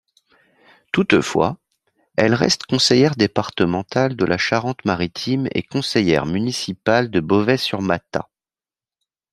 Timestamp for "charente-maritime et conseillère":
4.39-6.25